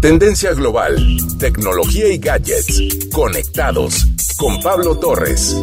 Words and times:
Tendencia 0.00 0.54
global, 0.54 0.96
tecnología 1.38 2.08
y 2.08 2.16
gadgets. 2.16 2.80
Conectados 3.12 4.06
con 4.38 4.58
Pablo 4.62 4.98
Torres. 4.98 5.54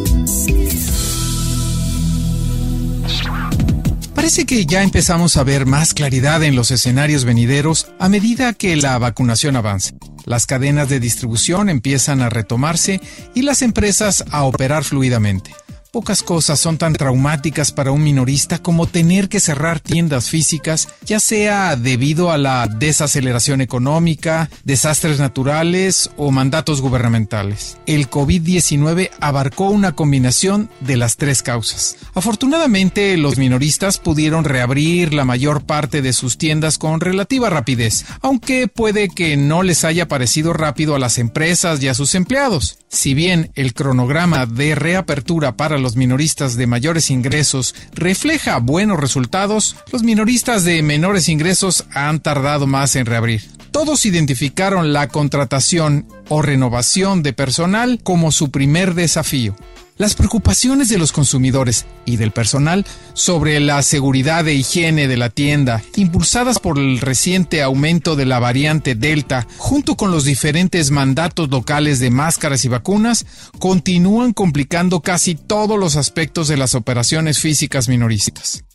Parece 4.14 4.46
que 4.46 4.68
ya 4.68 4.84
empezamos 4.84 5.38
a 5.38 5.44
ver 5.44 5.66
más 5.66 5.96
claridad 5.96 6.44
en 6.44 6.56
los 6.56 6.70
escenarios 6.70 7.26
venideros 7.26 7.88
a 7.98 8.10
medida 8.10 8.54
que 8.54 8.76
la 8.76 9.00
vacunación 9.00 9.56
avance. 9.56 9.96
Las 10.26 10.46
cadenas 10.46 10.88
de 10.88 11.00
distribución 11.00 11.68
empiezan 11.68 12.22
a 12.22 12.30
retomarse 12.30 13.02
y 13.34 13.42
las 13.42 13.64
empresas 13.64 14.24
a 14.30 14.44
operar 14.44 14.84
fluidamente. 14.84 15.52
Pocas 15.92 16.22
cosas 16.22 16.60
son 16.60 16.78
tan 16.78 16.94
traumáticas 16.94 17.72
para 17.72 17.92
un 17.92 18.04
minorista 18.04 18.60
como 18.60 18.88
tener 18.88 19.30
que 19.30 19.40
cerrar 19.40 19.80
tiendas 19.80 20.30
físicas, 20.30 20.90
ya 21.06 21.20
sea 21.20 21.78
debido 21.78 22.30
a 22.30 22.38
la 22.38 22.68
desaceleración 22.68 23.62
económica, 23.62 24.50
desastres 24.66 25.20
naturales 25.20 26.10
o 26.18 26.32
mandatos 26.32 26.82
gubernamentales. 26.82 27.78
El 27.86 28.10
COVID-19 28.10 29.12
abarcó 29.22 29.70
una 29.70 29.94
combinación 29.94 30.70
de 30.82 30.98
las 30.98 31.16
tres 31.16 31.42
causas. 31.42 31.96
Afortunadamente, 32.14 33.16
los 33.16 33.38
minoristas 33.38 33.98
pudieron 33.98 34.44
reabrir 34.44 35.14
la 35.14 35.24
mayor 35.24 35.64
parte 35.64 36.02
de 36.02 36.12
sus 36.12 36.38
tiendas 36.38 36.78
con 36.78 37.00
relativa 37.00 37.50
rapidez, 37.50 38.06
aunque 38.22 38.68
puede 38.68 39.08
que 39.08 39.38
no 39.38 39.64
les 39.64 39.86
haya 39.86 40.08
parecido 40.08 40.52
rápido 40.52 40.96
a 40.96 41.00
las 41.00 41.18
empresas 41.18 41.82
y 41.82 41.88
a 41.88 41.94
sus 41.94 42.14
empleados. 42.14 42.80
Si 42.90 43.14
bien 43.14 43.52
el 43.56 43.74
cronograma 43.74 44.46
de 44.46 44.76
reapertura 44.76 45.56
para 45.58 45.77
los 45.80 45.96
minoristas 45.96 46.56
de 46.56 46.68
mayores 46.68 47.10
ingresos 47.10 47.76
refleja 47.94 48.60
buenos 48.60 49.00
resultados, 49.00 49.76
los 49.92 50.04
minoristas 50.04 50.64
de 50.64 50.82
menores 50.82 51.30
ingresos 51.30 51.86
han 51.92 52.20
tardado 52.20 52.68
más 52.68 52.96
en 52.96 53.06
reabrir. 53.06 53.44
Todos 53.72 54.06
identificaron 54.06 54.94
la 54.94 55.08
contratación 55.08 56.08
o 56.30 56.42
renovación 56.42 57.24
de 57.24 57.34
personal 57.34 58.00
como 58.04 58.32
su 58.32 58.50
primer 58.50 58.94
desafío. 58.94 59.56
Las 59.98 60.14
preocupaciones 60.14 60.90
de 60.90 61.00
los 61.00 61.12
consumidores 61.12 61.88
y 62.06 62.18
del 62.18 62.30
personal 62.30 62.86
sobre 63.14 63.60
la 63.60 63.82
seguridad 63.82 64.48
e 64.48 64.54
higiene 64.54 65.08
de 65.08 65.18
la 65.18 65.32
tienda, 65.32 65.82
impulsadas 65.96 66.60
por 66.60 66.78
el 66.78 67.00
reciente 67.00 67.64
aumento 67.64 68.16
de 68.16 68.26
la 68.26 68.38
variante 68.38 68.94
Delta, 68.94 69.48
junto 69.58 69.98
con 69.98 70.12
los 70.12 70.24
diferentes 70.24 70.92
mandatos 70.92 71.50
locales 71.50 72.00
de 72.00 72.12
máscaras 72.12 72.64
y 72.64 72.68
vacunas, 72.68 73.26
continúan 73.58 74.34
complicando 74.34 75.02
casi 75.02 75.34
todos 75.34 75.80
los 75.80 75.96
aspectos 75.96 76.48
de 76.48 76.58
las 76.58 76.76
operaciones 76.76 77.40
físicas 77.40 77.90
minoristas. 77.90 78.66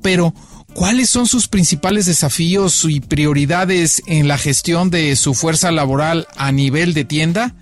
Pero, 0.00 0.32
¿cuáles 0.74 1.10
son 1.10 1.26
sus 1.26 1.48
principales 1.48 2.06
desafíos 2.06 2.84
y 2.84 3.00
prioridades 3.00 4.00
en 4.06 4.28
la 4.28 4.38
gestión 4.38 4.90
de 4.90 5.16
su 5.16 5.34
fuerza 5.34 5.72
laboral 5.72 6.28
a 6.36 6.52
nivel 6.52 6.94
de 6.94 7.04
tienda? 7.04 7.56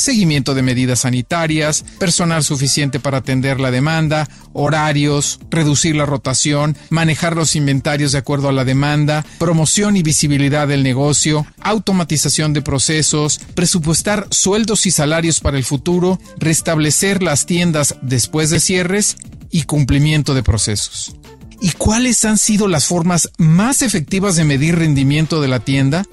Seguimiento 0.00 0.54
de 0.54 0.62
medidas 0.62 1.00
sanitarias, 1.00 1.84
personal 1.98 2.42
suficiente 2.42 2.98
para 2.98 3.18
atender 3.18 3.60
la 3.60 3.70
demanda, 3.70 4.28
horarios, 4.52 5.38
reducir 5.50 5.94
la 5.94 6.06
rotación, 6.06 6.76
manejar 6.90 7.36
los 7.36 7.54
inventarios 7.54 8.12
de 8.12 8.18
acuerdo 8.18 8.48
a 8.48 8.52
la 8.52 8.64
demanda, 8.64 9.24
promoción 9.38 9.96
y 9.96 10.02
visibilidad 10.02 10.66
del 10.66 10.82
negocio, 10.82 11.46
automatización 11.60 12.52
de 12.52 12.62
procesos, 12.62 13.40
presupuestar 13.54 14.26
sueldos 14.30 14.86
y 14.86 14.90
salarios 14.90 15.40
para 15.40 15.58
el 15.58 15.64
futuro, 15.64 16.18
restablecer 16.38 17.22
las 17.22 17.46
tiendas 17.46 17.96
después 18.02 18.50
de 18.50 18.60
cierres 18.60 19.16
y 19.50 19.62
cumplimiento 19.62 20.34
de 20.34 20.42
procesos. 20.42 21.14
¿Y 21.60 21.72
cuáles 21.72 22.24
han 22.24 22.38
sido 22.38 22.68
las 22.68 22.86
formas 22.86 23.30
más 23.36 23.82
efectivas 23.82 24.36
de 24.36 24.44
medir 24.44 24.76
rendimiento 24.76 25.42
de 25.42 25.48
la 25.48 25.60
tienda? 25.60 26.06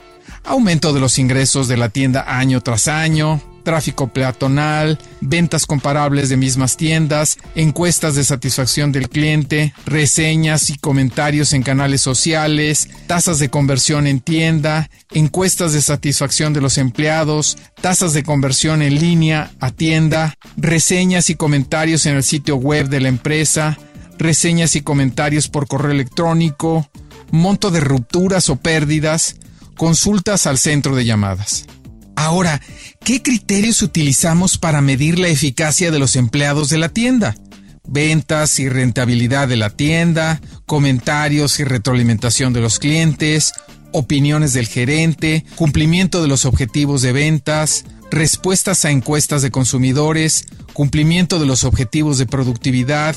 Aumento 0.43 0.93
de 0.93 0.99
los 0.99 1.19
ingresos 1.19 1.67
de 1.67 1.77
la 1.77 1.89
tienda 1.89 2.25
año 2.37 2.61
tras 2.61 2.87
año, 2.87 3.41
tráfico 3.67 4.07
peatonal, 4.07 4.97
ventas 5.19 5.65
comparables 5.65 6.29
de 6.29 6.37
mismas 6.37 6.77
tiendas, 6.77 7.37
encuestas 7.53 8.15
de 8.15 8.23
satisfacción 8.23 8.93
del 8.93 9.09
cliente, 9.09 9.73
reseñas 9.85 10.69
y 10.69 10.77
comentarios 10.77 11.51
en 11.51 11.63
canales 11.63 11.99
sociales, 11.99 12.87
tasas 13.07 13.39
de 13.39 13.49
conversión 13.49 14.07
en 14.07 14.21
tienda, 14.21 14.89
encuestas 15.11 15.73
de 15.73 15.81
satisfacción 15.81 16.53
de 16.53 16.61
los 16.61 16.77
empleados, 16.77 17.57
tasas 17.81 18.13
de 18.13 18.23
conversión 18.23 18.81
en 18.81 19.01
línea 19.01 19.51
a 19.59 19.71
tienda, 19.71 20.35
reseñas 20.55 21.29
y 21.29 21.35
comentarios 21.35 22.05
en 22.05 22.15
el 22.15 22.23
sitio 22.23 22.55
web 22.55 22.87
de 22.87 23.01
la 23.01 23.09
empresa, 23.09 23.77
reseñas 24.17 24.77
y 24.77 24.81
comentarios 24.81 25.49
por 25.49 25.67
correo 25.67 25.91
electrónico, 25.91 26.89
monto 27.31 27.69
de 27.69 27.81
rupturas 27.81 28.49
o 28.49 28.55
pérdidas, 28.55 29.35
consultas 29.75 30.47
al 30.47 30.57
centro 30.57 30.95
de 30.95 31.03
llamadas. 31.03 31.65
Ahora, 32.17 32.61
¿qué 33.05 33.21
criterios 33.21 33.83
utilizamos 33.83 34.57
para 34.57 34.81
medir 34.81 35.19
la 35.19 35.27
eficacia 35.27 35.91
de 35.91 35.99
los 35.99 36.15
empleados 36.15 36.67
de 36.67 36.79
la 36.79 36.89
tienda? 36.89 37.35
Ventas 37.87 38.57
y 38.59 38.67
rentabilidad 38.69 39.47
de 39.47 39.55
la 39.55 39.69
tienda, 39.69 40.41
comentarios 40.65 41.59
y 41.59 41.63
retroalimentación 41.63 42.53
de 42.53 42.61
los 42.61 42.79
clientes, 42.79 43.53
opiniones 43.91 44.53
del 44.53 44.65
gerente, 44.65 45.45
cumplimiento 45.55 46.23
de 46.23 46.27
los 46.27 46.45
objetivos 46.45 47.03
de 47.03 47.11
ventas, 47.11 47.85
respuestas 48.09 48.83
a 48.83 48.89
encuestas 48.89 49.43
de 49.43 49.51
consumidores, 49.51 50.47
cumplimiento 50.73 51.37
de 51.37 51.45
los 51.45 51.63
objetivos 51.65 52.17
de 52.17 52.25
productividad, 52.25 53.15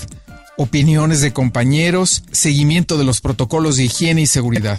opiniones 0.59 1.23
de 1.23 1.33
compañeros, 1.33 2.23
seguimiento 2.33 2.99
de 2.99 3.05
los 3.05 3.23
protocolos 3.23 3.79
de 3.79 3.85
higiene 3.85 4.21
y 4.21 4.27
seguridad. 4.27 4.79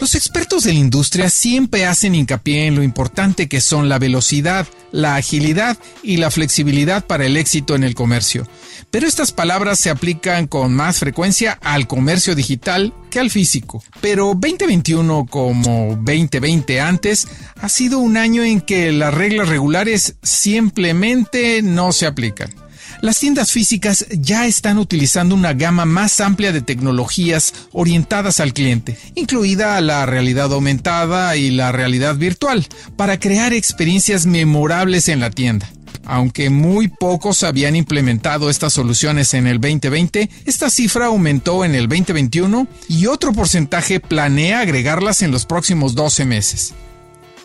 Los 0.00 0.14
expertos 0.14 0.62
de 0.62 0.72
la 0.72 0.78
industria 0.78 1.28
siempre 1.28 1.84
hacen 1.84 2.14
hincapié 2.14 2.66
en 2.66 2.76
lo 2.76 2.84
importante 2.84 3.48
que 3.48 3.60
son 3.60 3.88
la 3.88 3.98
velocidad, 3.98 4.66
la 4.92 5.16
agilidad 5.16 5.76
y 6.04 6.18
la 6.18 6.30
flexibilidad 6.30 7.04
para 7.04 7.26
el 7.26 7.36
éxito 7.36 7.74
en 7.74 7.82
el 7.82 7.96
comercio. 7.96 8.46
Pero 8.92 9.08
estas 9.08 9.32
palabras 9.32 9.80
se 9.80 9.90
aplican 9.90 10.46
con 10.46 10.72
más 10.72 11.00
frecuencia 11.00 11.58
al 11.62 11.88
comercio 11.88 12.36
digital 12.36 12.94
que 13.10 13.18
al 13.18 13.28
físico. 13.28 13.82
Pero 14.00 14.34
2021 14.36 15.26
como 15.28 15.96
2020 15.96 16.80
antes 16.80 17.26
ha 17.60 17.68
sido 17.68 17.98
un 17.98 18.16
año 18.16 18.44
en 18.44 18.60
que 18.60 18.92
las 18.92 19.12
reglas 19.12 19.48
regulares 19.48 20.14
simplemente 20.22 21.60
no 21.62 21.90
se 21.90 22.06
aplican. 22.06 22.54
Las 23.00 23.18
tiendas 23.18 23.52
físicas 23.52 24.06
ya 24.10 24.46
están 24.46 24.78
utilizando 24.78 25.34
una 25.34 25.52
gama 25.52 25.84
más 25.84 26.20
amplia 26.20 26.52
de 26.52 26.62
tecnologías 26.62 27.54
orientadas 27.72 28.40
al 28.40 28.52
cliente, 28.52 28.98
incluida 29.14 29.80
la 29.80 30.06
realidad 30.06 30.52
aumentada 30.52 31.36
y 31.36 31.50
la 31.50 31.72
realidad 31.72 32.16
virtual, 32.16 32.66
para 32.96 33.20
crear 33.20 33.52
experiencias 33.52 34.26
memorables 34.26 35.08
en 35.08 35.20
la 35.20 35.30
tienda. 35.30 35.70
Aunque 36.04 36.48
muy 36.48 36.88
pocos 36.88 37.42
habían 37.42 37.76
implementado 37.76 38.48
estas 38.48 38.72
soluciones 38.72 39.34
en 39.34 39.46
el 39.46 39.60
2020, 39.60 40.30
esta 40.46 40.70
cifra 40.70 41.06
aumentó 41.06 41.66
en 41.66 41.74
el 41.74 41.86
2021 41.86 42.66
y 42.88 43.06
otro 43.06 43.34
porcentaje 43.34 44.00
planea 44.00 44.60
agregarlas 44.60 45.20
en 45.20 45.30
los 45.30 45.44
próximos 45.44 45.94
12 45.94 46.24
meses. 46.24 46.74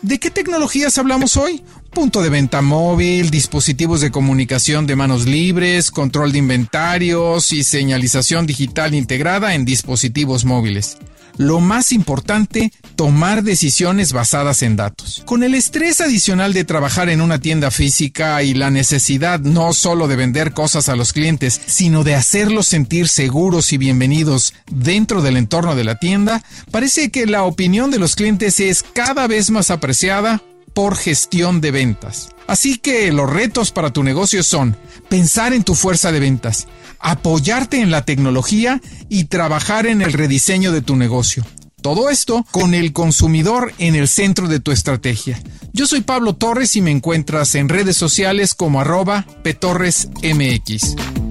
¿De 0.00 0.18
qué 0.18 0.30
tecnologías 0.30 0.96
hablamos 0.96 1.36
hoy? 1.36 1.62
Punto 1.94 2.22
de 2.22 2.28
venta 2.28 2.60
móvil, 2.60 3.30
dispositivos 3.30 4.00
de 4.00 4.10
comunicación 4.10 4.86
de 4.86 4.96
manos 4.96 5.26
libres, 5.26 5.92
control 5.92 6.32
de 6.32 6.38
inventarios 6.38 7.52
y 7.52 7.62
señalización 7.62 8.46
digital 8.46 8.94
integrada 8.94 9.54
en 9.54 9.64
dispositivos 9.64 10.44
móviles. 10.44 10.98
Lo 11.36 11.60
más 11.60 11.92
importante, 11.92 12.72
tomar 12.96 13.44
decisiones 13.44 14.12
basadas 14.12 14.62
en 14.62 14.76
datos. 14.76 15.22
Con 15.24 15.44
el 15.44 15.54
estrés 15.54 16.00
adicional 16.00 16.52
de 16.52 16.64
trabajar 16.64 17.08
en 17.08 17.20
una 17.20 17.40
tienda 17.40 17.70
física 17.70 18.42
y 18.42 18.54
la 18.54 18.70
necesidad 18.70 19.40
no 19.40 19.72
solo 19.72 20.08
de 20.08 20.16
vender 20.16 20.52
cosas 20.52 20.88
a 20.88 20.96
los 20.96 21.12
clientes, 21.12 21.60
sino 21.66 22.02
de 22.02 22.16
hacerlos 22.16 22.66
sentir 22.66 23.08
seguros 23.08 23.72
y 23.72 23.78
bienvenidos 23.78 24.52
dentro 24.70 25.22
del 25.22 25.36
entorno 25.36 25.76
de 25.76 25.84
la 25.84 25.98
tienda, 25.98 26.42
parece 26.72 27.10
que 27.10 27.26
la 27.26 27.44
opinión 27.44 27.92
de 27.92 28.00
los 28.00 28.16
clientes 28.16 28.58
es 28.58 28.82
cada 28.82 29.26
vez 29.28 29.50
más 29.50 29.70
apreciada 29.70 30.42
por 30.74 30.96
gestión 30.96 31.60
de 31.60 31.70
ventas. 31.70 32.30
Así 32.46 32.76
que 32.76 33.10
los 33.12 33.30
retos 33.30 33.70
para 33.70 33.92
tu 33.92 34.02
negocio 34.02 34.42
son 34.42 34.76
pensar 35.08 35.54
en 35.54 35.64
tu 35.64 35.74
fuerza 35.74 36.12
de 36.12 36.20
ventas, 36.20 36.66
apoyarte 36.98 37.80
en 37.80 37.90
la 37.90 38.04
tecnología 38.04 38.80
y 39.08 39.24
trabajar 39.24 39.86
en 39.86 40.02
el 40.02 40.12
rediseño 40.12 40.72
de 40.72 40.82
tu 40.82 40.96
negocio. 40.96 41.44
Todo 41.80 42.10
esto 42.10 42.46
con 42.50 42.74
el 42.74 42.92
consumidor 42.92 43.72
en 43.78 43.94
el 43.94 44.08
centro 44.08 44.48
de 44.48 44.58
tu 44.58 44.72
estrategia. 44.72 45.40
Yo 45.72 45.86
soy 45.86 46.00
Pablo 46.00 46.34
Torres 46.34 46.76
y 46.76 46.80
me 46.80 46.90
encuentras 46.90 47.54
en 47.54 47.68
redes 47.68 47.96
sociales 47.96 48.54
como 48.54 48.80
arroba 48.80 49.26
petorresmx. 49.42 51.23